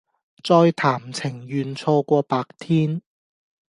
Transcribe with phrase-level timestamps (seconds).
[0.43, 3.03] 再談情願錯過白天